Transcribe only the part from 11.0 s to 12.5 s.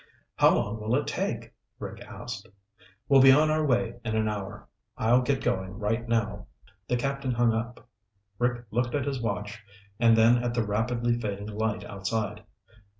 fading light outside.